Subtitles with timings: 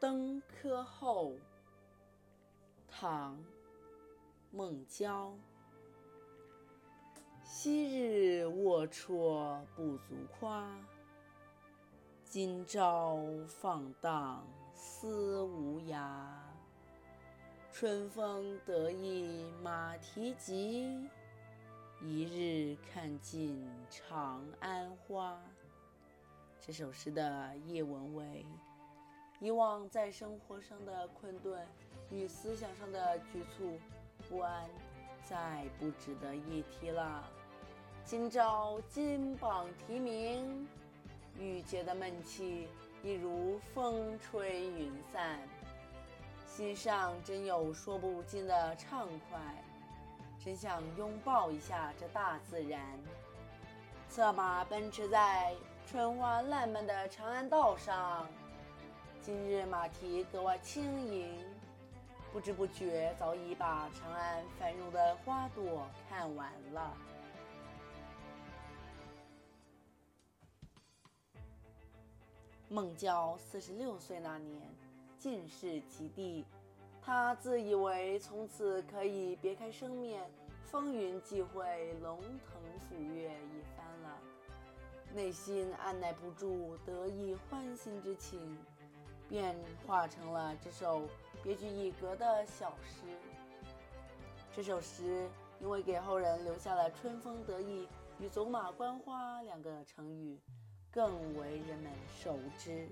[0.00, 1.34] 登科后，
[2.88, 3.36] 唐·
[4.50, 5.30] 孟郊。
[7.44, 10.74] 昔日龌龊不足夸，
[12.24, 14.42] 今朝放荡
[14.74, 16.00] 思无涯。
[17.70, 20.98] 春风得意马蹄疾，
[22.00, 25.38] 一日看尽长安花。
[26.58, 28.46] 这首诗的叶文为：
[29.40, 31.66] 以往在生活上的困顿
[32.10, 33.78] 与思想上的局促
[34.28, 34.68] 不安，
[35.24, 37.24] 再不值得一提了。
[38.04, 40.68] 今朝金榜题名，
[41.38, 42.68] 郁结的闷气
[43.02, 45.40] 一如风吹云散，
[46.46, 49.40] 心上真有说不尽的畅快，
[50.44, 52.80] 真想拥抱一下这大自然。
[54.08, 55.54] 策马奔驰在。
[55.86, 58.24] 春花烂漫的长安道上，
[59.22, 61.44] 今日马蹄格外轻盈，
[62.32, 66.96] 不知不觉早已把长安繁荣的花朵看完了。
[72.70, 74.62] 孟郊四十六岁那年，
[75.18, 76.46] 进士及第，
[77.02, 80.30] 他自以为从此可以别开生面，
[80.64, 84.18] 风云际会，龙腾虎跃一番了。
[85.12, 88.56] 内心按耐不住得意欢欣之情，
[89.30, 91.02] 便化成了这首
[91.42, 93.06] 别具一格的小诗。
[94.52, 100.36] 这首诗因为给后人留下了“春风得意”与“走马观花”两个成语，
[100.90, 102.88] 更为人们熟知。